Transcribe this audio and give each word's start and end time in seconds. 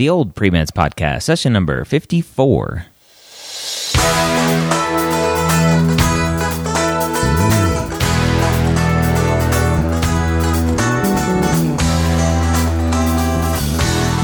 the 0.00 0.08
old 0.08 0.34
Pre-Meds 0.34 0.70
podcast, 0.70 1.24
session 1.24 1.52
number 1.52 1.84
54. 1.84 2.86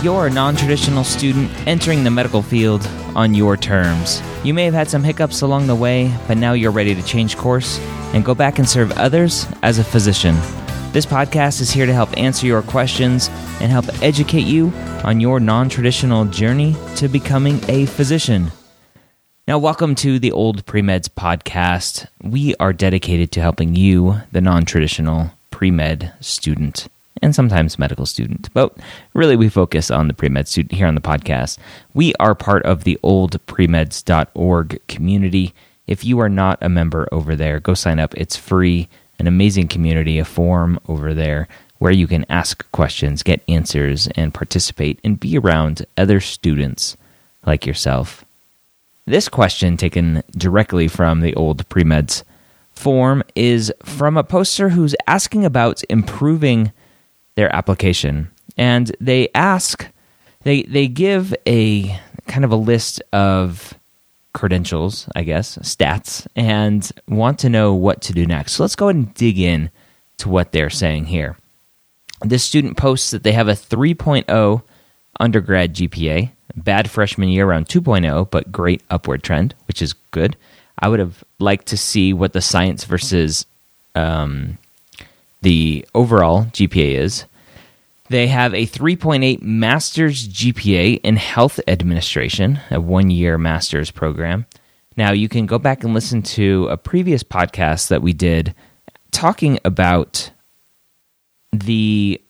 You're 0.03 0.29
a 0.29 0.31
non 0.31 0.57
traditional 0.57 1.05
student 1.05 1.51
entering 1.67 2.05
the 2.05 2.11
medical 2.11 2.41
field 2.41 2.89
on 3.15 3.35
your 3.35 3.59
terms. 3.59 4.23
You 4.45 4.55
may 4.55 4.65
have 4.65 4.73
had 4.73 4.89
some 4.89 5.05
hiccups 5.05 5.43
along 5.43 5.67
the 5.67 5.75
way, 5.75 6.11
but 6.27 6.39
now 6.39 6.55
you're 6.55 6.71
ready 6.71 6.95
to 6.95 7.03
change 7.03 7.37
course 7.37 7.79
and 8.15 8.25
go 8.25 8.35
back 8.35 8.59
and 8.59 8.67
serve 8.67 8.93
others 8.93 9.47
as 9.63 9.79
a 9.79 9.85
physician. 9.85 10.37
This 10.97 11.05
podcast 11.05 11.61
is 11.61 11.71
here 11.71 11.85
to 11.85 11.93
help 11.93 12.17
answer 12.17 12.47
your 12.47 12.63
questions 12.63 13.29
and 13.61 13.71
help 13.71 13.85
educate 14.03 14.47
you 14.47 14.69
on 15.05 15.21
your 15.21 15.39
non 15.41 15.69
traditional 15.69 16.25
journey 16.25 16.75
to 16.95 17.07
becoming 17.07 17.61
a 17.69 17.85
physician. 17.85 18.51
Now, 19.47 19.59
welcome 19.59 19.95
to 19.97 20.19
the 20.19 20.33
Old 20.33 20.65
Premeds 20.65 21.11
podcast. 21.11 22.07
We 22.23 22.55
are 22.55 22.73
dedicated 22.73 23.31
to 23.33 23.43
helping 23.43 23.75
you, 23.75 24.23
the 24.33 24.41
non 24.41 24.65
traditional 24.65 25.33
pre 25.51 25.71
med 25.71 26.15
student, 26.23 26.89
and 27.21 27.35
sometimes 27.35 27.79
medical 27.79 28.07
student, 28.07 28.49
but 28.55 28.75
really 29.13 29.37
we 29.37 29.51
focus 29.51 29.91
on 29.91 30.09
the 30.09 30.15
pre 30.15 30.31
med 30.31 30.49
student 30.49 30.73
here 30.73 30.87
on 30.87 30.95
the 30.95 31.03
podcast. 31.03 31.59
We 31.93 32.15
are 32.15 32.35
part 32.35 32.63
of 32.63 32.85
the 32.85 32.99
Old 33.03 33.33
oldpremeds.org 33.33 34.81
community. 34.89 35.53
If 35.87 36.07
you 36.07 36.21
are 36.21 36.31
not 36.31 36.57
a 36.63 36.71
member 36.71 37.07
over 37.13 37.37
there, 37.37 37.61
go 37.61 37.75
sign 37.75 38.01
up. 38.01 38.15
It's 38.15 38.35
free, 38.35 38.89
an 39.19 39.27
amazing 39.27 39.69
community, 39.69 40.19
a 40.19 40.25
forum 40.25 40.79
over 40.89 41.15
there 41.15 41.49
where 41.79 41.93
you 41.93 42.07
can 42.07 42.25
ask 42.29 42.71
questions, 42.73 43.23
get 43.23 43.43
answers, 43.49 44.09
and 44.09 44.33
participate 44.33 44.99
and 45.05 45.21
be 45.21 45.37
around 45.37 45.85
other 45.97 46.21
students 46.21 46.97
like 47.45 47.67
yourself. 47.67 48.25
This 49.05 49.29
question, 49.29 49.77
taken 49.77 50.23
directly 50.37 50.89
from 50.89 51.21
the 51.21 51.35
old 51.35 51.69
premeds 51.69 52.25
form, 52.73 53.23
is 53.35 53.73
from 53.85 54.17
a 54.17 54.25
poster 54.25 54.71
who's 54.71 54.97
asking 55.07 55.45
about 55.45 55.83
improving 55.89 56.73
their 57.37 57.55
application. 57.55 58.31
And 58.57 58.95
they 59.01 59.29
ask, 59.35 59.87
they, 60.43 60.63
they 60.63 60.89
give 60.89 61.35
a 61.47 62.01
kind 62.27 62.45
of 62.45 62.51
a 62.51 62.57
list 62.57 63.01
of 63.13 63.75
credentials, 64.37 65.09
I 65.17 65.23
guess, 65.23 65.57
stats, 65.59 66.27
and 66.37 66.93
want 67.09 67.39
to 67.39 67.49
know 67.49 67.73
what 67.73 68.03
to 68.03 68.13
do 68.13 68.27
next. 68.27 68.53
So 68.53 68.65
let's 68.65 68.77
go 68.77 68.89
ahead 68.89 68.97
and 68.97 69.15
dig 69.15 69.39
in 69.39 69.71
to 70.19 70.29
what 70.29 70.53
they're 70.53 70.69
saying 70.69 71.07
here. 71.07 71.39
This 72.21 72.45
student 72.45 72.77
posts 72.77 73.13
that 73.13 73.23
they 73.23 73.33
have 73.33 73.49
a 73.49 73.53
3.0 73.53 74.63
undergrad 75.19 75.75
GPA, 75.75 76.33
bad 76.55 76.91
freshman 76.91 77.31
year 77.31 77.47
around 77.49 77.69
2.0, 77.69 78.31
but 78.31 78.53
great 78.53 78.83
upward 78.91 79.23
trend, 79.23 79.55
which 79.67 79.81
is 79.81 79.95
good. 80.11 80.37
I 80.79 80.89
would 80.89 81.01
have 81.01 81.25
liked 81.39 81.67
to 81.69 81.79
see 81.79 82.13
what 82.13 82.35
the 82.35 82.43
science 82.43 82.85
versus 82.85 83.47
um, 83.95 84.59
the 85.41 85.87
overall 85.95 86.45
GPA 86.53 86.99
is. 86.99 87.25
They 88.09 88.29
have 88.29 88.55
a 88.55 88.67
3.8 88.67 89.43
master's 89.43 90.29
GPA 90.29 91.01
in 91.03 91.17
health 91.17 91.59
administration, 91.67 92.61
a 92.71 92.81
one 92.81 93.11
year 93.11 93.37
master's 93.37 93.91
program. 93.91 94.47
Now, 94.97 95.13
you 95.13 95.29
can 95.29 95.47
go 95.47 95.59
back 95.59 95.85
and 95.85 95.93
listen 95.93 96.23
to 96.23 96.69
a 96.71 96.77
previous 96.77 97.23
podcast 97.23 97.89
that 97.89 98.03
we 98.03 98.13
did 98.13 98.55
talking 99.11 99.59
about 99.65 100.31
the 101.53 102.21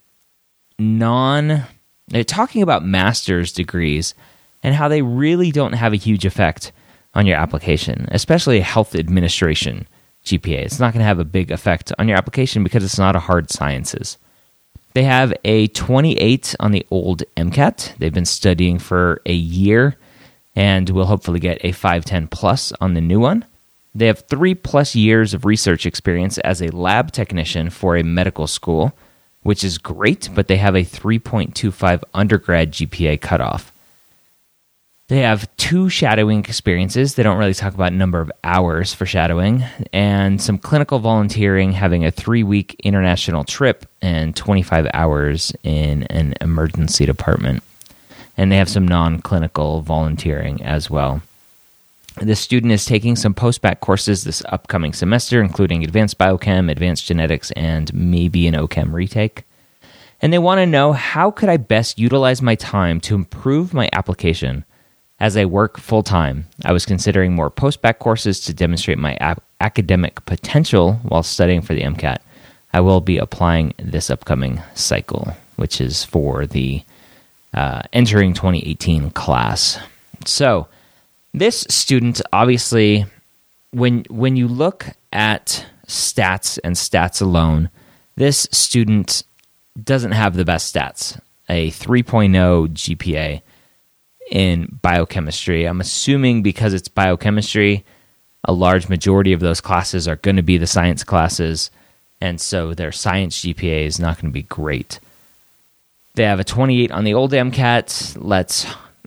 non, 0.78 1.64
they're 2.08 2.24
talking 2.24 2.62
about 2.62 2.84
master's 2.84 3.52
degrees 3.52 4.14
and 4.62 4.74
how 4.74 4.88
they 4.88 5.02
really 5.02 5.50
don't 5.52 5.74
have 5.74 5.92
a 5.92 5.96
huge 5.96 6.24
effect 6.24 6.72
on 7.14 7.26
your 7.26 7.36
application, 7.36 8.08
especially 8.10 8.58
a 8.58 8.62
health 8.62 8.94
administration 8.94 9.86
GPA. 10.24 10.64
It's 10.64 10.80
not 10.80 10.92
going 10.92 11.00
to 11.00 11.06
have 11.06 11.18
a 11.18 11.24
big 11.24 11.50
effect 11.50 11.92
on 11.98 12.08
your 12.08 12.16
application 12.18 12.64
because 12.64 12.84
it's 12.84 12.98
not 12.98 13.16
a 13.16 13.20
hard 13.20 13.50
sciences. 13.50 14.18
They 14.96 15.02
have 15.02 15.34
a 15.44 15.66
28 15.66 16.54
on 16.58 16.72
the 16.72 16.86
old 16.90 17.22
MCAT. 17.36 17.98
They've 17.98 18.14
been 18.14 18.24
studying 18.24 18.78
for 18.78 19.20
a 19.26 19.34
year 19.34 19.96
and 20.54 20.88
will 20.88 21.04
hopefully 21.04 21.38
get 21.38 21.62
a 21.62 21.72
510 21.72 22.28
plus 22.28 22.72
on 22.80 22.94
the 22.94 23.02
new 23.02 23.20
one. 23.20 23.44
They 23.94 24.06
have 24.06 24.20
three 24.20 24.54
plus 24.54 24.94
years 24.94 25.34
of 25.34 25.44
research 25.44 25.84
experience 25.84 26.38
as 26.38 26.62
a 26.62 26.74
lab 26.74 27.12
technician 27.12 27.68
for 27.68 27.98
a 27.98 28.02
medical 28.02 28.46
school, 28.46 28.96
which 29.42 29.62
is 29.62 29.76
great, 29.76 30.30
but 30.34 30.48
they 30.48 30.56
have 30.56 30.74
a 30.74 30.78
3.25 30.78 32.02
undergrad 32.14 32.72
GPA 32.72 33.20
cutoff. 33.20 33.72
They 35.08 35.20
have 35.20 35.48
two 35.56 35.88
shadowing 35.88 36.40
experiences. 36.40 37.14
They 37.14 37.22
don't 37.22 37.38
really 37.38 37.54
talk 37.54 37.74
about 37.74 37.92
number 37.92 38.20
of 38.20 38.32
hours 38.42 38.92
for 38.92 39.06
shadowing, 39.06 39.62
and 39.92 40.42
some 40.42 40.58
clinical 40.58 40.98
volunteering, 40.98 41.70
having 41.70 42.04
a 42.04 42.10
three 42.10 42.42
week 42.42 42.74
international 42.82 43.44
trip 43.44 43.86
and 44.02 44.34
25 44.34 44.88
hours 44.92 45.52
in 45.62 46.02
an 46.04 46.34
emergency 46.40 47.06
department. 47.06 47.62
And 48.36 48.50
they 48.50 48.56
have 48.56 48.68
some 48.68 48.86
non 48.86 49.20
clinical 49.20 49.80
volunteering 49.80 50.60
as 50.64 50.90
well. 50.90 51.22
The 52.20 52.34
student 52.34 52.72
is 52.72 52.84
taking 52.84 53.14
some 53.14 53.32
post 53.32 53.62
bac 53.62 53.78
courses 53.78 54.24
this 54.24 54.42
upcoming 54.48 54.92
semester, 54.92 55.40
including 55.40 55.84
advanced 55.84 56.18
biochem, 56.18 56.68
advanced 56.68 57.06
genetics, 57.06 57.52
and 57.52 57.94
maybe 57.94 58.48
an 58.48 58.54
OChem 58.54 58.92
retake. 58.92 59.44
And 60.20 60.32
they 60.32 60.38
want 60.40 60.58
to 60.58 60.66
know 60.66 60.94
how 60.94 61.30
could 61.30 61.48
I 61.48 61.58
best 61.58 61.96
utilize 61.96 62.42
my 62.42 62.56
time 62.56 63.00
to 63.02 63.14
improve 63.14 63.72
my 63.72 63.88
application 63.92 64.64
as 65.18 65.36
I 65.36 65.44
work 65.44 65.78
full 65.78 66.02
time. 66.02 66.46
I 66.64 66.72
was 66.72 66.86
considering 66.86 67.34
more 67.34 67.50
post 67.50 67.82
bac 67.82 67.98
courses 67.98 68.40
to 68.40 68.54
demonstrate 68.54 68.98
my 68.98 69.16
academic 69.60 70.24
potential 70.26 70.94
while 71.02 71.22
studying 71.22 71.62
for 71.62 71.74
the 71.74 71.82
MCAT. 71.82 72.18
I 72.72 72.80
will 72.80 73.00
be 73.00 73.16
applying 73.18 73.74
this 73.78 74.10
upcoming 74.10 74.62
cycle, 74.74 75.34
which 75.56 75.80
is 75.80 76.04
for 76.04 76.46
the 76.46 76.82
uh, 77.54 77.82
entering 77.92 78.34
2018 78.34 79.10
class. 79.10 79.78
So, 80.26 80.68
this 81.32 81.66
student 81.70 82.20
obviously, 82.32 83.06
when 83.70 84.04
when 84.10 84.36
you 84.36 84.48
look 84.48 84.88
at 85.12 85.66
stats 85.86 86.58
and 86.64 86.76
stats 86.76 87.22
alone, 87.22 87.70
this 88.16 88.48
student 88.50 89.22
doesn't 89.82 90.12
have 90.12 90.36
the 90.36 90.44
best 90.44 90.74
stats. 90.74 91.20
A 91.48 91.70
3.0 91.70 92.68
GPA 92.70 93.40
in 94.30 94.78
biochemistry. 94.82 95.64
I'm 95.64 95.80
assuming 95.80 96.42
because 96.42 96.74
it's 96.74 96.88
biochemistry, 96.88 97.84
a 98.44 98.52
large 98.52 98.88
majority 98.88 99.32
of 99.32 99.40
those 99.40 99.60
classes 99.60 100.06
are 100.06 100.16
going 100.16 100.36
to 100.36 100.42
be 100.42 100.58
the 100.58 100.66
science 100.66 101.04
classes, 101.04 101.70
and 102.20 102.40
so 102.40 102.74
their 102.74 102.92
science 102.92 103.40
GPA 103.40 103.84
is 103.84 104.00
not 104.00 104.16
going 104.16 104.30
to 104.30 104.34
be 104.34 104.42
great. 104.42 105.00
They 106.14 106.24
have 106.24 106.40
a 106.40 106.44
28 106.44 106.90
on 106.90 107.04
the 107.04 107.14
old 107.14 107.32
MCAT. 107.32 108.16
Let's 108.18 108.66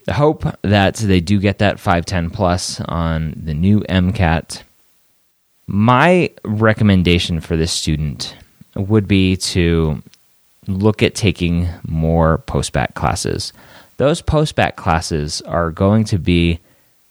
hope 0.10 0.46
that 0.62 0.96
they 0.96 1.22
do 1.22 1.40
get 1.40 1.60
that 1.60 1.80
510 1.80 2.30
plus 2.30 2.82
on 2.82 3.34
the 3.36 3.54
new 3.54 3.82
MCAT. 3.82 4.64
My 5.68 6.32
recommendation 6.44 7.42
for 7.42 7.56
this 7.56 7.72
student 7.72 8.36
would 8.76 9.08
be 9.08 9.36
to 9.38 10.02
look 10.68 11.02
at 11.02 11.16
taking 11.16 11.68
more 11.88 12.40
post 12.40 12.74
bac 12.74 12.94
classes 12.94 13.54
those 14.00 14.22
post 14.22 14.56
bac 14.56 14.78
classes 14.78 15.42
are 15.42 15.72
going 15.72 16.06
to 16.06 16.18
be 16.18 16.60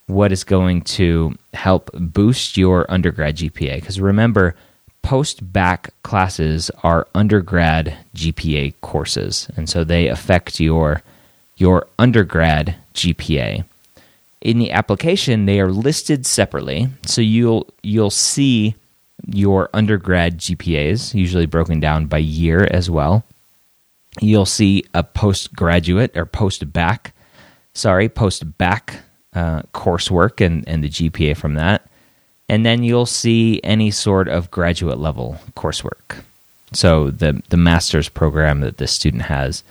what 0.07 0.33
is 0.33 0.43
going 0.43 0.81
to 0.81 1.35
help 1.53 1.91
boost 1.93 2.57
your 2.57 2.91
undergrad 2.91 3.37
GPA. 3.37 3.75
Because 3.75 4.01
remember, 4.01 4.57
post 5.03 5.53
bac 5.53 5.91
classes 6.03 6.71
are 6.83 7.07
undergrad 7.15 7.95
GPA 8.17 8.73
courses, 8.81 9.51
and 9.55 9.69
so 9.69 9.85
they 9.85 10.09
affect 10.09 10.61
your 10.61 11.03
your 11.59 11.87
undergrad 11.99 12.75
GPA. 12.95 13.65
In 14.41 14.59
the 14.59 14.73
application, 14.73 15.45
they 15.45 15.61
are 15.61 15.71
listed 15.71 16.25
separately, 16.25 16.89
so 17.05 17.21
you'll 17.21 17.67
you'll 17.83 18.09
see 18.09 18.77
your 19.27 19.69
undergrad 19.75 20.39
GPAs, 20.39 21.13
usually 21.13 21.45
broken 21.45 21.81
down 21.81 22.07
by 22.07 22.17
year 22.17 22.67
as 22.71 22.89
well 22.89 23.25
you'll 24.21 24.47
see 24.47 24.85
a 24.95 25.03
postgraduate 25.03 26.17
or 26.17 26.27
post 26.27 26.73
bac, 26.73 27.15
sorry, 27.75 28.09
post 28.09 28.59
bac 28.59 29.01
uh, 29.35 29.63
coursework 29.75 30.45
and, 30.45 30.67
and 30.69 30.83
the 30.83 30.89
GPA 30.89 31.37
from 31.37 31.55
that. 31.55 31.89
And 32.49 32.65
then 32.65 32.83
you'll 32.83 33.07
see 33.07 33.61
any 33.63 33.91
sort 33.91 34.29
of 34.29 34.51
graduate 34.51 34.99
level 34.99 35.39
coursework. 35.55 36.23
So 36.73 37.11
the, 37.11 37.43
the 37.51 37.57
master's 37.57 38.09
program 38.09 38.61
that 38.61 38.79
this 38.79 38.93
student 38.93 39.23
has 39.23 39.63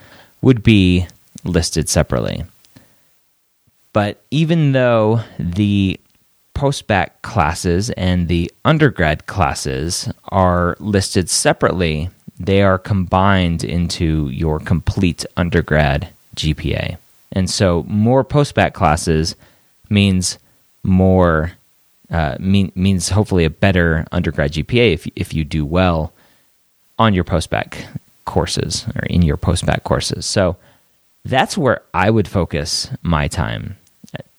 would 0.42 0.62
be 0.62 1.06
listed 1.44 1.88
separately. 1.88 2.44
But 3.92 4.22
even 4.30 4.72
though 4.72 5.22
the 5.38 5.98
post 6.54 6.84
classes 7.22 7.90
and 7.90 8.28
the 8.28 8.50
undergrad 8.64 9.26
classes 9.26 10.10
are 10.30 10.76
listed 10.80 11.30
separately, 11.30 12.10
they 12.38 12.62
are 12.62 12.78
combined 12.78 13.64
into 13.64 14.28
your 14.30 14.60
complete 14.60 15.24
undergrad 15.36 16.08
GPA. 16.36 16.96
And 17.32 17.50
so 17.50 17.84
more 17.88 18.24
post-bac 18.24 18.74
classes 18.74 19.34
means 19.90 20.38
more 20.82 21.52
uh, 22.10 22.36
mean, 22.38 22.72
means 22.74 23.10
hopefully 23.10 23.44
a 23.44 23.50
better 23.50 24.06
undergrad 24.12 24.52
GPA 24.52 24.94
if 24.94 25.06
if 25.14 25.34
you 25.34 25.44
do 25.44 25.64
well 25.66 26.12
on 26.98 27.12
your 27.12 27.24
post-bac 27.24 27.84
courses 28.24 28.86
or 28.94 29.02
in 29.06 29.22
your 29.22 29.36
post-bac 29.36 29.84
courses. 29.84 30.24
So 30.24 30.56
that's 31.24 31.58
where 31.58 31.82
I 31.92 32.10
would 32.10 32.26
focus 32.26 32.90
my 33.02 33.28
time. 33.28 33.76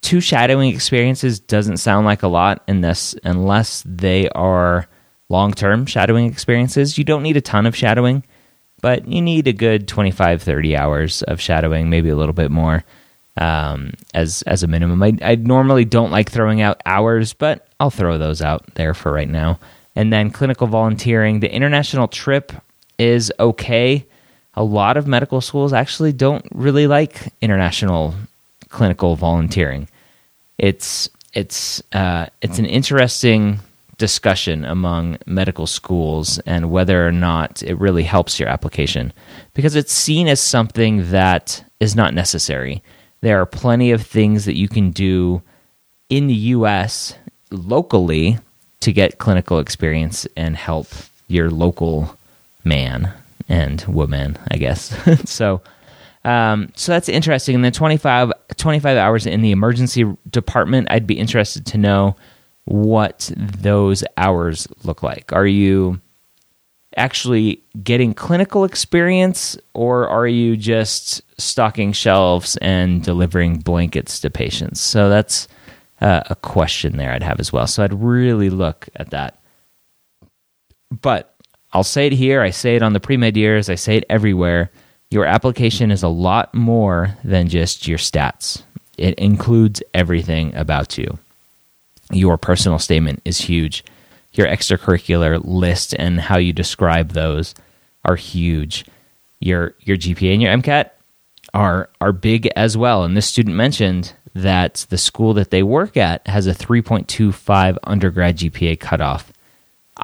Two 0.02 0.22
shadowing 0.22 0.74
experiences 0.74 1.40
doesn't 1.40 1.78
sound 1.78 2.06
like 2.06 2.24
a 2.24 2.28
lot 2.28 2.64
unless 2.68 3.14
unless 3.24 3.84
they 3.86 4.30
are 4.30 4.88
long-term 5.30 5.86
shadowing 5.86 6.26
experiences. 6.26 6.98
You 6.98 7.04
don't 7.04 7.24
need 7.24 7.38
a 7.38 7.42
ton 7.42 7.66
of 7.66 7.76
shadowing, 7.76 8.24
but 8.82 9.08
you 9.08 9.22
need 9.22 9.48
a 9.48 9.54
good 9.54 9.88
25 9.88 10.42
30 10.42 10.76
hours 10.76 11.22
of 11.24 11.40
shadowing, 11.40 11.90
maybe 11.90 12.10
a 12.10 12.16
little 12.16 12.34
bit 12.34 12.52
more 12.52 12.84
um, 13.38 13.94
as 14.14 14.42
as 14.44 14.64
a 14.64 14.68
minimum. 14.68 15.02
I, 15.02 15.18
I 15.22 15.36
normally 15.36 15.86
don't 15.86 16.12
like 16.12 16.30
throwing 16.30 16.62
out 16.62 16.82
hours, 16.86 17.34
but 17.34 17.68
I'll 17.80 17.90
throw 17.90 18.18
those 18.18 18.42
out 18.42 18.66
there 18.76 18.94
for 18.94 19.12
right 19.12 19.30
now. 19.30 19.60
And 19.96 20.14
then 20.14 20.30
clinical 20.30 20.68
volunteering. 20.68 21.40
The 21.40 21.54
international 21.54 22.08
trip 22.08 22.52
is 22.98 23.32
okay. 23.40 24.06
A 24.54 24.64
lot 24.64 24.98
of 24.98 25.08
medical 25.08 25.42
schools 25.42 25.74
actually 25.74 26.14
don't 26.14 26.46
really 26.52 26.88
like 26.88 27.34
international 27.42 28.14
clinical 28.70 29.16
volunteering. 29.16 29.88
It's 30.58 31.10
it's 31.34 31.82
uh, 31.94 32.28
it's 32.42 32.60
an 32.60 32.66
interesting 32.66 33.60
discussion 34.00 34.66
among 34.66 35.18
medical 35.28 35.68
schools 35.68 36.40
and 36.40 36.72
whether 36.72 37.08
or 37.08 37.12
not 37.12 37.62
it 37.62 37.76
really 37.76 38.04
helps 38.04 38.40
your 38.40 38.50
application 38.50 39.14
because 39.54 39.76
it's 39.76 39.94
seen 39.94 40.28
as 40.28 40.40
something 40.40 41.12
that 41.12 41.64
is 41.80 41.96
not 41.96 42.16
necessary. 42.16 42.82
There 43.22 43.40
are 43.40 43.46
plenty 43.46 43.92
of 43.92 44.02
things 44.02 44.46
that 44.46 44.58
you 44.58 44.68
can 44.68 44.90
do 44.90 45.44
in 46.10 46.26
the 46.26 46.34
US 46.56 47.14
locally 47.52 48.40
to 48.80 48.92
get 48.92 49.20
clinical 49.20 49.60
experience 49.60 50.26
and 50.36 50.56
help 50.56 50.88
your 51.28 51.52
local 51.52 52.18
man 52.64 53.14
and 53.48 53.84
woman, 53.88 54.38
I 54.50 54.58
guess. 54.58 54.96
so, 55.30 55.62
um, 56.24 56.72
so 56.76 56.92
that's 56.92 57.10
interesting. 57.10 57.56
And 57.56 57.64
then 57.64 57.72
25, 57.72 58.32
25 58.56 58.98
hours 58.98 59.26
in 59.26 59.42
the 59.42 59.52
emergency 59.52 60.06
department, 60.30 60.88
I'd 60.90 61.08
be 61.08 61.20
interested 61.20 61.66
to 61.68 61.78
know 61.78 62.16
what 62.70 63.32
those 63.36 64.04
hours 64.18 64.68
look 64.84 65.02
like. 65.02 65.34
Are 65.34 65.48
you 65.48 66.00
actually 66.96 67.64
getting 67.84 68.14
clinical 68.14 68.64
experience 68.64 69.58
or 69.74 70.08
are 70.08 70.28
you 70.28 70.56
just 70.56 71.22
stocking 71.40 71.92
shelves 71.92 72.58
and 72.58 73.04
delivering 73.04 73.58
blankets 73.58 74.20
to 74.20 74.30
patients? 74.30 74.82
So 74.82 75.10
that's 75.10 75.48
uh, 76.00 76.22
a 76.30 76.36
question 76.36 76.98
there 76.98 77.12
I'd 77.12 77.24
have 77.24 77.40
as 77.40 77.52
well. 77.52 77.66
So 77.66 77.84
I'd 77.84 77.94
really 77.94 78.52
look 78.52 78.88
at 78.96 79.10
that. 79.10 79.40
But 81.02 81.36
I'll 81.74 81.84
say 81.84 82.08
it 82.08 82.14
here, 82.14 82.42
I 82.42 82.52
say 82.52 82.76
it 82.76 82.84
on 82.84 82.94
the 82.94 83.00
pre 83.00 83.18
med 83.18 83.36
years, 83.36 83.70
I 83.70 83.76
say 83.76 83.98
it 83.98 84.06
everywhere. 84.10 84.72
Your 85.10 85.26
application 85.26 85.90
is 85.90 86.04
a 86.04 86.08
lot 86.08 86.54
more 86.54 87.18
than 87.24 87.48
just 87.50 87.88
your 87.88 87.98
stats, 87.98 88.62
it 88.98 89.16
includes 89.16 89.82
everything 89.96 90.54
about 90.56 91.00
you. 91.00 91.18
Your 92.12 92.38
personal 92.38 92.80
statement 92.80 93.22
is 93.26 93.40
huge 93.40 93.84
your 94.34 94.48
extracurricular 94.48 95.42
list 95.44 95.94
and 95.98 96.20
how 96.20 96.38
you 96.38 96.54
describe 96.54 97.10
those 97.10 97.56
are 98.06 98.16
huge. 98.16 98.86
Your 99.40 99.76
your 99.82 99.98
GPA 99.98 100.34
and 100.34 100.42
your 100.42 100.56
MCAT 100.56 100.92
are 101.54 101.90
are 102.02 102.12
big 102.12 102.48
as 102.56 102.78
well. 102.78 103.04
And 103.04 103.16
this 103.16 103.28
student 103.28 103.56
mentioned 103.56 104.14
that 104.36 104.86
the 104.90 104.98
school 104.98 105.34
that 105.34 105.50
they 105.50 105.64
work 105.64 105.98
at 105.98 106.26
has 106.28 106.46
a 106.46 106.54
3.25 106.54 107.78
undergrad 107.84 108.38
GPA 108.38 108.80
cutoff. 108.80 109.34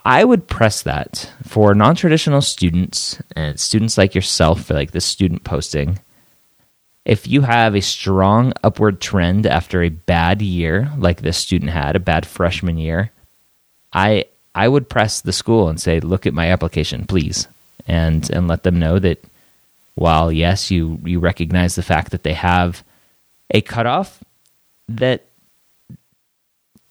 I 0.03 0.25
would 0.25 0.47
press 0.47 0.81
that 0.81 1.31
for 1.43 1.73
non-traditional 1.73 2.41
students 2.41 3.21
and 3.35 3.59
students 3.59 3.97
like 3.97 4.15
yourself, 4.15 4.69
like 4.69 4.91
this 4.91 5.05
student 5.05 5.43
posting. 5.43 5.99
If 7.05 7.27
you 7.27 7.41
have 7.41 7.75
a 7.75 7.81
strong 7.81 8.53
upward 8.63 8.99
trend 8.99 9.45
after 9.45 9.83
a 9.83 9.89
bad 9.89 10.41
year, 10.41 10.91
like 10.97 11.21
this 11.21 11.37
student 11.37 11.71
had, 11.71 11.95
a 11.95 11.99
bad 11.99 12.25
freshman 12.25 12.77
year, 12.77 13.11
I 13.93 14.25
I 14.55 14.67
would 14.67 14.89
press 14.89 15.21
the 15.21 15.33
school 15.33 15.69
and 15.69 15.79
say, 15.79 15.99
"Look 15.99 16.25
at 16.25 16.33
my 16.33 16.51
application, 16.51 17.05
please," 17.05 17.47
and 17.87 18.27
and 18.31 18.47
let 18.47 18.63
them 18.63 18.79
know 18.79 18.97
that 18.99 19.23
while 19.93 20.31
yes, 20.31 20.71
you 20.71 20.99
you 21.03 21.19
recognize 21.19 21.75
the 21.75 21.83
fact 21.83 22.11
that 22.11 22.23
they 22.23 22.33
have 22.33 22.83
a 23.51 23.61
cutoff, 23.61 24.23
that 24.89 25.25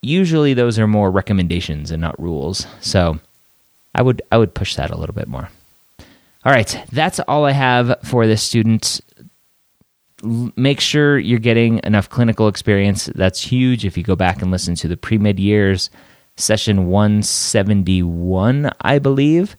usually 0.00 0.54
those 0.54 0.78
are 0.78 0.86
more 0.86 1.10
recommendations 1.10 1.90
and 1.90 2.00
not 2.00 2.20
rules. 2.20 2.66
So 2.80 3.18
I 3.94 4.02
would 4.02 4.22
I 4.30 4.38
would 4.38 4.54
push 4.54 4.76
that 4.76 4.90
a 4.90 4.96
little 4.96 5.14
bit 5.14 5.28
more. 5.28 5.48
All 6.44 6.52
right, 6.52 6.84
that's 6.92 7.20
all 7.20 7.44
I 7.46 7.52
have 7.52 7.98
for 8.04 8.26
this 8.26 8.42
student. 8.42 9.00
Make 10.24 10.80
sure 10.80 11.18
you're 11.18 11.38
getting 11.38 11.80
enough 11.84 12.08
clinical 12.08 12.48
experience. 12.48 13.06
That's 13.14 13.40
huge. 13.40 13.84
If 13.84 13.96
you 13.96 14.02
go 14.02 14.16
back 14.16 14.42
and 14.42 14.50
listen 14.50 14.74
to 14.76 14.88
the 14.88 14.96
pre 14.96 15.18
med 15.18 15.38
years 15.38 15.90
session 16.36 16.88
171, 16.88 18.70
I 18.80 18.98
believe. 18.98 19.56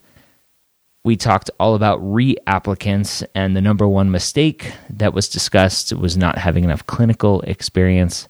We 1.04 1.16
talked 1.16 1.50
all 1.60 1.76
about 1.76 2.00
reapplicants, 2.00 3.24
and 3.34 3.56
the 3.56 3.60
number 3.60 3.86
one 3.86 4.10
mistake 4.10 4.72
that 4.90 5.14
was 5.14 5.28
discussed 5.28 5.92
was 5.92 6.16
not 6.16 6.36
having 6.36 6.64
enough 6.64 6.84
clinical 6.86 7.42
experience. 7.42 8.26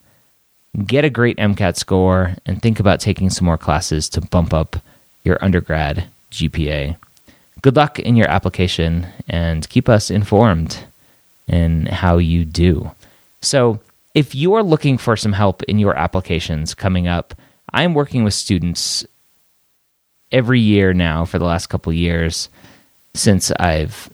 Get 0.85 1.03
a 1.03 1.09
great 1.09 1.37
MCAT 1.37 1.75
score 1.75 2.35
and 2.45 2.61
think 2.61 2.79
about 2.79 2.99
taking 2.99 3.31
some 3.31 3.45
more 3.45 3.57
classes 3.57 4.07
to 4.09 4.21
bump 4.21 4.53
up 4.53 4.75
your 5.23 5.43
undergrad 5.43 6.07
GPA. 6.29 6.97
Good 7.63 7.75
luck 7.75 7.97
in 7.97 8.15
your 8.15 8.29
application 8.29 9.07
and 9.27 9.67
keep 9.69 9.89
us 9.89 10.11
informed 10.11 10.86
in 11.47 11.85
how 11.87 12.17
you 12.17 12.45
do. 12.45 12.91
So, 13.41 13.79
if 14.13 14.33
you 14.33 14.53
are 14.53 14.63
looking 14.63 14.97
for 14.97 15.15
some 15.15 15.33
help 15.33 15.61
in 15.63 15.77
your 15.77 15.95
applications 15.95 16.73
coming 16.73 17.07
up, 17.07 17.35
I'm 17.71 17.93
working 17.93 18.23
with 18.23 18.33
students 18.33 19.05
every 20.31 20.59
year 20.59 20.93
now 20.93 21.25
for 21.25 21.37
the 21.37 21.45
last 21.45 21.67
couple 21.67 21.93
years 21.93 22.49
since 23.13 23.51
I've 23.59 24.09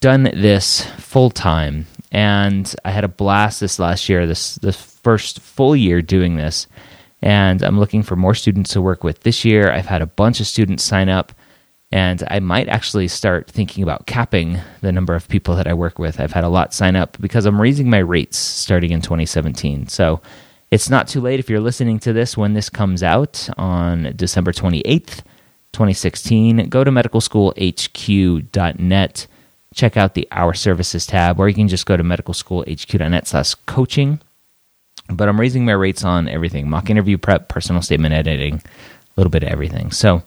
done 0.00 0.24
this 0.24 0.84
full 0.98 1.30
time. 1.30 1.86
And 2.12 2.72
I 2.84 2.90
had 2.90 3.04
a 3.04 3.08
blast 3.08 3.60
this 3.60 3.78
last 3.78 4.08
year, 4.08 4.26
this 4.26 4.56
the 4.56 4.72
first 4.72 5.40
full 5.40 5.74
year 5.74 6.02
doing 6.02 6.36
this. 6.36 6.66
And 7.22 7.62
I'm 7.62 7.78
looking 7.78 8.02
for 8.02 8.16
more 8.16 8.34
students 8.34 8.72
to 8.72 8.82
work 8.82 9.02
with 9.02 9.20
this 9.20 9.44
year. 9.44 9.70
I've 9.70 9.86
had 9.86 10.02
a 10.02 10.06
bunch 10.06 10.40
of 10.40 10.46
students 10.46 10.84
sign 10.84 11.08
up, 11.08 11.32
and 11.94 12.22
I 12.28 12.40
might 12.40 12.68
actually 12.68 13.06
start 13.06 13.48
thinking 13.48 13.84
about 13.84 14.06
capping 14.06 14.58
the 14.80 14.90
number 14.90 15.14
of 15.14 15.28
people 15.28 15.54
that 15.54 15.68
I 15.68 15.74
work 15.74 16.00
with. 16.00 16.18
I've 16.18 16.32
had 16.32 16.42
a 16.42 16.48
lot 16.48 16.74
sign 16.74 16.96
up 16.96 17.16
because 17.20 17.46
I'm 17.46 17.60
raising 17.60 17.88
my 17.88 17.98
rates 17.98 18.36
starting 18.36 18.90
in 18.90 19.00
2017. 19.00 19.86
So 19.86 20.20
it's 20.72 20.90
not 20.90 21.06
too 21.06 21.20
late 21.20 21.38
if 21.38 21.48
you're 21.48 21.60
listening 21.60 22.00
to 22.00 22.12
this 22.12 22.36
when 22.36 22.54
this 22.54 22.68
comes 22.68 23.04
out 23.04 23.48
on 23.56 24.12
December 24.16 24.50
28th, 24.50 25.22
2016. 25.70 26.68
Go 26.68 26.82
to 26.82 26.90
medicalschoolhq.net, 26.90 29.26
check 29.72 29.96
out 29.96 30.14
the 30.14 30.26
Our 30.32 30.52
Services 30.52 31.06
tab, 31.06 31.38
or 31.38 31.48
you 31.48 31.54
can 31.54 31.68
just 31.68 31.86
go 31.86 31.96
to 31.96 32.02
medicalschoolhq.net 32.02 33.28
slash 33.28 33.54
coaching. 33.66 34.20
But 35.08 35.28
I'm 35.28 35.38
raising 35.38 35.64
my 35.64 35.70
rates 35.70 36.02
on 36.02 36.26
everything 36.26 36.68
mock 36.68 36.90
interview 36.90 37.18
prep, 37.18 37.48
personal 37.48 37.82
statement 37.82 38.14
editing, 38.14 38.56
a 38.56 38.62
little 39.16 39.30
bit 39.30 39.44
of 39.44 39.50
everything. 39.50 39.92
So 39.92 40.24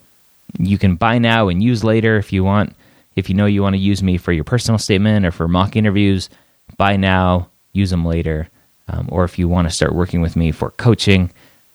you 0.57 0.77
can 0.77 0.95
buy 0.95 1.17
now 1.17 1.47
and 1.47 1.61
use 1.61 1.83
later 1.83 2.17
if 2.17 2.31
you 2.31 2.43
want. 2.43 2.75
If 3.15 3.29
you 3.29 3.35
know 3.35 3.45
you 3.47 3.63
want 3.63 3.73
to 3.73 3.79
use 3.79 4.03
me 4.03 4.17
for 4.17 4.31
your 4.31 4.43
personal 4.43 4.77
statement 4.77 5.25
or 5.25 5.31
for 5.31 5.47
mock 5.47 5.75
interviews, 5.75 6.29
buy 6.77 6.97
now, 6.97 7.49
use 7.73 7.89
them 7.89 8.05
later 8.05 8.49
um, 8.89 9.09
or 9.11 9.23
if 9.23 9.37
you 9.37 9.47
want 9.47 9.67
to 9.67 9.75
start 9.75 9.93
working 9.93 10.21
with 10.21 10.35
me 10.35 10.51
for 10.51 10.71
coaching, 10.71 11.31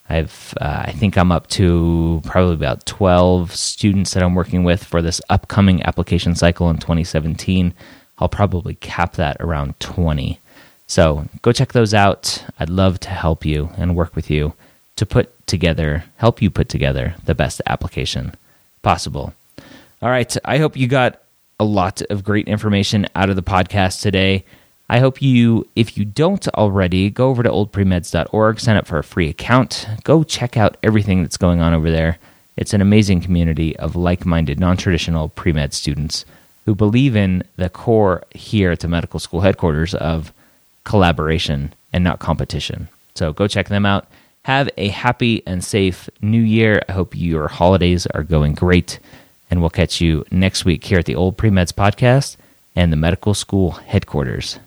I've 0.08 0.54
uh, 0.60 0.84
I 0.86 0.92
think 0.92 1.16
I'm 1.16 1.32
up 1.32 1.46
to 1.48 2.20
probably 2.24 2.54
about 2.54 2.86
12 2.86 3.54
students 3.54 4.14
that 4.14 4.22
I'm 4.22 4.34
working 4.34 4.64
with 4.64 4.84
for 4.84 5.02
this 5.02 5.20
upcoming 5.28 5.82
application 5.82 6.34
cycle 6.34 6.70
in 6.70 6.78
2017. 6.78 7.74
I'll 8.18 8.28
probably 8.28 8.74
cap 8.76 9.14
that 9.14 9.36
around 9.40 9.78
20. 9.80 10.38
So 10.86 11.26
go 11.42 11.52
check 11.52 11.72
those 11.72 11.94
out. 11.94 12.44
I'd 12.58 12.70
love 12.70 13.00
to 13.00 13.08
help 13.08 13.44
you 13.44 13.70
and 13.76 13.96
work 13.96 14.14
with 14.14 14.30
you 14.30 14.54
to 14.96 15.06
put 15.06 15.46
together, 15.46 16.04
help 16.16 16.42
you 16.42 16.50
put 16.50 16.68
together 16.68 17.14
the 17.24 17.34
best 17.34 17.62
application 17.66 18.34
possible. 18.82 19.32
All 20.00 20.10
right. 20.10 20.36
I 20.44 20.58
hope 20.58 20.76
you 20.76 20.86
got 20.86 21.20
a 21.60 21.64
lot 21.64 22.02
of 22.10 22.24
great 22.24 22.48
information 22.48 23.06
out 23.14 23.30
of 23.30 23.36
the 23.36 23.42
podcast 23.42 24.02
today. 24.02 24.44
I 24.88 24.98
hope 24.98 25.22
you, 25.22 25.66
if 25.74 25.96
you 25.96 26.04
don't 26.04 26.46
already, 26.48 27.08
go 27.08 27.30
over 27.30 27.42
to 27.42 27.48
oldpremeds.org, 27.48 28.60
sign 28.60 28.76
up 28.76 28.86
for 28.86 28.98
a 28.98 29.04
free 29.04 29.28
account, 29.28 29.88
go 30.04 30.22
check 30.22 30.56
out 30.56 30.76
everything 30.82 31.22
that's 31.22 31.36
going 31.36 31.60
on 31.60 31.72
over 31.72 31.90
there. 31.90 32.18
It's 32.56 32.74
an 32.74 32.82
amazing 32.82 33.22
community 33.22 33.74
of 33.78 33.96
like 33.96 34.26
minded, 34.26 34.60
non 34.60 34.76
traditional 34.76 35.30
pre 35.30 35.52
med 35.52 35.72
students 35.72 36.26
who 36.66 36.74
believe 36.74 37.16
in 37.16 37.42
the 37.56 37.70
core 37.70 38.22
here 38.34 38.70
at 38.70 38.80
the 38.80 38.88
medical 38.88 39.18
school 39.18 39.40
headquarters 39.40 39.94
of 39.94 40.32
collaboration 40.84 41.72
and 41.92 42.04
not 42.04 42.18
competition. 42.18 42.88
So 43.14 43.32
go 43.32 43.48
check 43.48 43.68
them 43.68 43.86
out. 43.86 44.06
Have 44.44 44.68
a 44.76 44.88
happy 44.88 45.42
and 45.46 45.62
safe 45.62 46.10
new 46.20 46.40
year. 46.40 46.82
I 46.88 46.92
hope 46.92 47.16
your 47.16 47.46
holidays 47.46 48.06
are 48.08 48.24
going 48.24 48.54
great. 48.54 48.98
And 49.50 49.60
we'll 49.60 49.70
catch 49.70 50.00
you 50.00 50.24
next 50.32 50.64
week 50.64 50.82
here 50.82 50.98
at 50.98 51.04
the 51.04 51.14
Old 51.14 51.36
Pre 51.36 51.50
Meds 51.50 51.72
podcast 51.72 52.36
and 52.74 52.92
the 52.92 52.96
medical 52.96 53.34
school 53.34 53.72
headquarters. 53.72 54.58